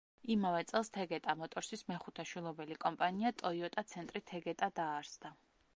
[0.35, 5.39] იმავე წელს „თეგეტა მოტორსის“ მეხუთე შვილობილი კომპანია, ტოიოტა ცენტრი თეგეტა დაარსდა.